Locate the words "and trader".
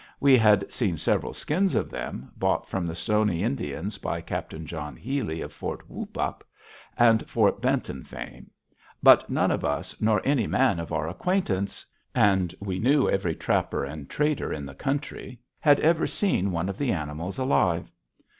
13.85-14.51